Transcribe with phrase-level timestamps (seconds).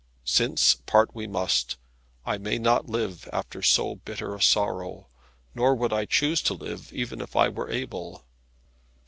[0.25, 1.77] Since part we must,
[2.25, 5.09] I may not live after so bitter a sorrow;
[5.53, 8.25] nor would I choose to live, even if I were able.